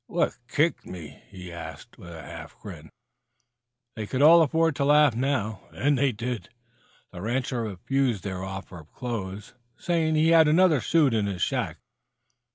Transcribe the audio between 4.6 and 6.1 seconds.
to laugh now, and